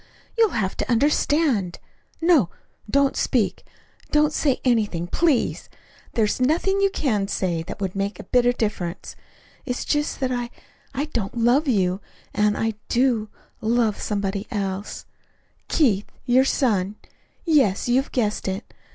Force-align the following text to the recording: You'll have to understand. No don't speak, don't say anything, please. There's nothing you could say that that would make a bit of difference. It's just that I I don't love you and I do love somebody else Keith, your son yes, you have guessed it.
You'll 0.35 0.57
have 0.59 0.75
to 0.77 0.91
understand. 0.91 1.77
No 2.21 2.49
don't 2.89 3.15
speak, 3.15 3.63
don't 4.09 4.33
say 4.33 4.59
anything, 4.65 5.05
please. 5.05 5.69
There's 6.13 6.41
nothing 6.41 6.81
you 6.81 6.89
could 6.89 7.29
say 7.29 7.57
that 7.59 7.67
that 7.67 7.81
would 7.81 7.95
make 7.95 8.19
a 8.19 8.23
bit 8.23 8.47
of 8.47 8.57
difference. 8.57 9.15
It's 9.63 9.85
just 9.85 10.19
that 10.21 10.31
I 10.31 10.49
I 10.95 11.05
don't 11.05 11.37
love 11.37 11.67
you 11.67 12.01
and 12.33 12.57
I 12.57 12.73
do 12.89 13.29
love 13.61 14.01
somebody 14.01 14.47
else 14.49 15.05
Keith, 15.67 16.07
your 16.25 16.45
son 16.45 16.95
yes, 17.45 17.87
you 17.87 17.97
have 18.01 18.11
guessed 18.11 18.47
it. 18.47 18.73